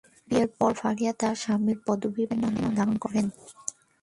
বিয়ের 0.29 0.49
পর 0.59 0.71
ফারিয়া 0.81 1.13
তার 1.21 1.35
স্বামীর 1.43 1.77
পদবী 1.87 2.23
বা 2.29 2.35
শেষ 2.35 2.41
নাম 2.55 2.71
ধারণ 2.77 2.95
করেন। 3.03 3.25